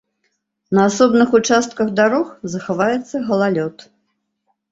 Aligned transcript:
На 0.75 0.85
асобных 0.91 1.35
участках 1.39 1.91
дарог 1.99 2.27
захаваецца 2.53 3.15
галалёд. 3.29 3.77